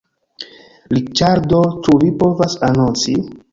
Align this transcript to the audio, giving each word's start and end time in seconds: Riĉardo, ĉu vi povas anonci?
Riĉardo, 0.93 1.61
ĉu 1.85 2.01
vi 2.07 2.11
povas 2.25 2.59
anonci? 2.73 3.19